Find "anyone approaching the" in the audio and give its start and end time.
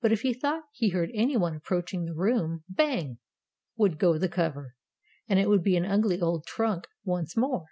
1.12-2.14